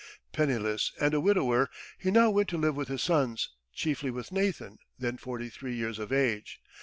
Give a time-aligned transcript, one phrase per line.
[0.33, 1.69] Penniless, and a widower,
[1.99, 5.99] he now went to live with his sons, chiefly with Nathan, then forty three years
[5.99, 6.59] of age.